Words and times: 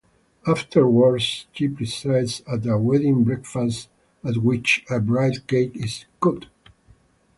Afterwards 0.47 1.45
she 1.51 1.67
presides 1.67 2.41
at 2.51 2.65
a 2.65 2.75
wedding 2.79 3.23
breakfast, 3.23 3.87
at 4.25 4.37
which 4.37 4.83
a 4.89 4.99
bride-cake 4.99 5.75
is 5.75 6.05
cut. 6.19 6.47